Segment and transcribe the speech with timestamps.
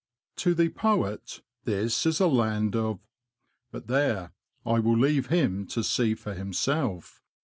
[0.33, 2.97] '^ To the poet, this is a land of.
[3.71, 4.31] But there!
[4.65, 7.21] I will leave him to see for himself.